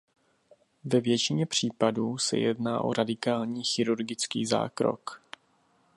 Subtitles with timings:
[0.83, 5.21] Ve většině případů se jedná o radikální chirurgický zákrok.